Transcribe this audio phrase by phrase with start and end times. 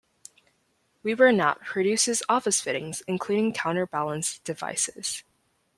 [1.03, 5.23] Weber Knapp produces office fittings including counterbalance devices.